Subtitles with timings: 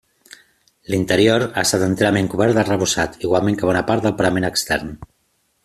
[0.93, 4.91] L'interior ha estat enterament cobert d'arrebossat, igualment que bona part del parament extern.